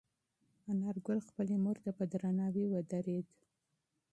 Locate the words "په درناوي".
1.97-2.65